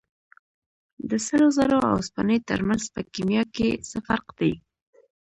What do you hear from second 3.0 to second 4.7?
کیمیا کې څه فرق دی